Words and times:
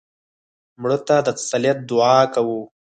مړه 0.81 0.97
ته 1.07 1.15
د 1.25 1.27
تسلیت 1.37 1.77
دعا 1.89 2.17
کوو 2.33 2.59